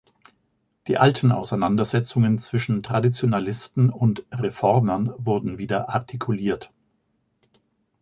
[0.87, 6.71] Die alten Auseinandersetzungen zwischen Traditionalisten und Reformern wurden wieder artikuliert.